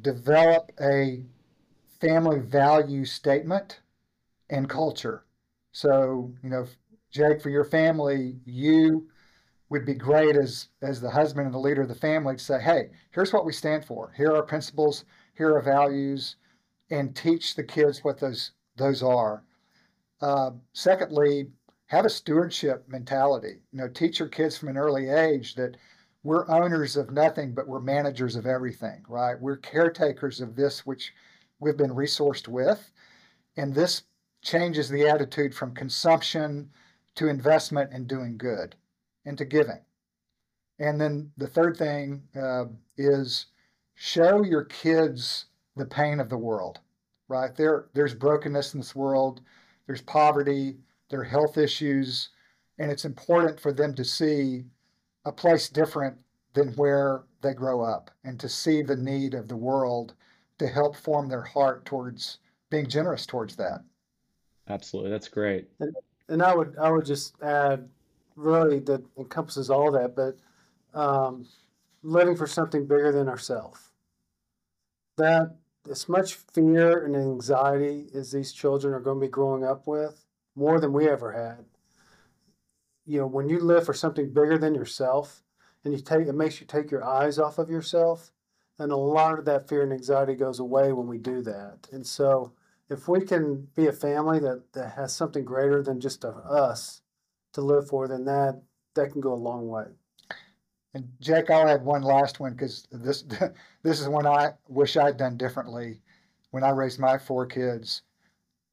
[0.00, 1.24] develop a
[2.00, 3.80] family value statement
[4.50, 5.24] and culture.
[5.72, 6.66] So, you know,
[7.10, 9.08] Jake, for your family, you
[9.68, 12.60] would be great as as the husband and the leader of the family to say,
[12.60, 14.12] hey, here's what we stand for.
[14.16, 15.04] Here are our principles.
[15.34, 16.36] Here are values,
[16.90, 19.42] and teach the kids what those those are.
[20.20, 21.48] Uh, secondly,
[21.86, 23.60] have a stewardship mentality.
[23.72, 25.76] You know, teach your kids from an early age that
[26.22, 29.04] we're owners of nothing, but we're managers of everything.
[29.08, 29.40] Right?
[29.40, 31.12] We're caretakers of this which
[31.60, 32.90] we've been resourced with,
[33.56, 34.02] and this
[34.42, 36.70] changes the attitude from consumption
[37.14, 38.74] to investment and doing good
[39.24, 39.80] and to giving.
[40.78, 42.64] And then the third thing uh,
[42.96, 43.46] is
[43.94, 45.46] show your kids
[45.76, 46.80] the pain of the world,
[47.28, 47.54] right?
[47.54, 49.42] There, there's brokenness in this world,
[49.86, 52.30] there's poverty, there are health issues,
[52.78, 54.64] and it's important for them to see
[55.24, 56.16] a place different
[56.54, 60.14] than where they grow up and to see the need of the world
[60.58, 62.38] to help form their heart towards
[62.70, 63.82] being generous towards that.
[64.68, 65.10] Absolutely.
[65.10, 65.68] That's great.
[65.80, 65.94] And,
[66.28, 67.88] and I would I would just add
[68.36, 70.36] really that encompasses all that, but
[70.98, 71.46] um,
[72.02, 73.80] living for something bigger than ourselves.
[75.18, 75.56] That
[75.90, 80.24] as much fear and anxiety as these children are going to be growing up with,
[80.54, 81.64] more than we ever had.
[83.04, 85.42] You know, when you live for something bigger than yourself,
[85.84, 88.32] and you take it makes you take your eyes off of yourself,
[88.78, 91.88] and a lot of that fear and anxiety goes away when we do that.
[91.92, 92.52] And so
[92.88, 97.02] if we can be a family that, that has something greater than just us
[97.54, 98.62] to live for, then that
[98.94, 99.86] that can go a long way.
[100.94, 103.24] And Jake, I'll add one last one because this
[103.82, 106.02] this is one I wish I'd done differently
[106.50, 108.02] when I raised my four kids.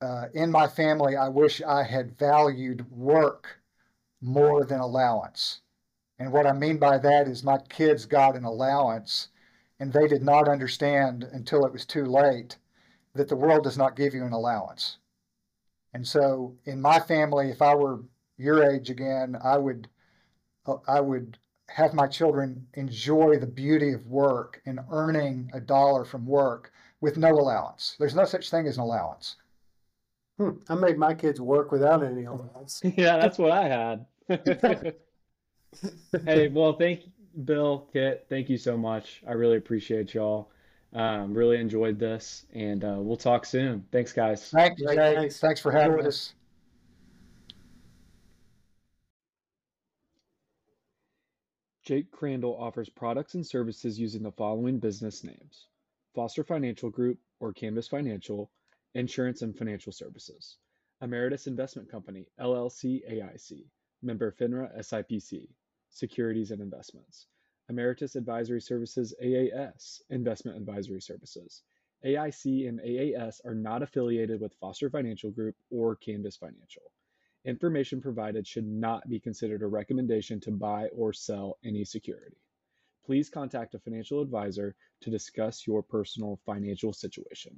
[0.01, 3.58] Uh, in my family, I wish I had valued work
[4.21, 5.61] more than allowance.
[6.17, 9.29] And what I mean by that is my kids got an allowance
[9.79, 12.57] and they did not understand until it was too late
[13.13, 14.97] that the world does not give you an allowance.
[15.93, 18.01] And so in my family, if I were
[18.37, 19.87] your age again, I would
[20.65, 21.37] uh, I would
[21.69, 27.17] have my children enjoy the beauty of work and earning a dollar from work with
[27.17, 27.95] no allowance.
[27.99, 29.35] There's no such thing as an allowance.
[30.37, 30.51] Hmm.
[30.67, 32.81] I made my kids work without any allowance.
[32.83, 34.05] yeah, that's what I had.
[36.25, 37.01] Hey, well, thank
[37.45, 39.21] Bill, Kit, thank you so much.
[39.27, 40.51] I really appreciate y'all.
[40.93, 43.85] Um, really enjoyed this, and uh, we'll talk soon.
[43.91, 44.49] Thanks, guys.
[44.49, 44.97] Thanks, Jake.
[44.97, 45.39] Thanks.
[45.39, 46.33] Thanks for having us.
[51.83, 55.67] Jake Crandall offers products and services using the following business names
[56.13, 58.51] Foster Financial Group or Canvas Financial,
[58.95, 60.57] Insurance and Financial Services,
[61.03, 63.65] Ameritas Investment Company, LLC AIC,
[64.01, 65.47] member FINRA SIPC,
[65.89, 67.27] Securities and Investments.
[67.71, 71.63] Ameritas Advisory Services AAS Investment Advisory Services.
[72.05, 76.83] AIC and AAS are not affiliated with Foster Financial Group or Canvas Financial.
[77.45, 82.37] Information provided should not be considered a recommendation to buy or sell any security.
[83.09, 87.57] please contact a financial advisor to discuss your personal financial situation.